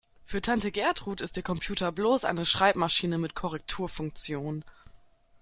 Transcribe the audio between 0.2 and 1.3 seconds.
Für Tante Gertrud